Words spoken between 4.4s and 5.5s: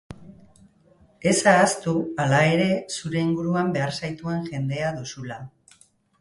jendea duzula.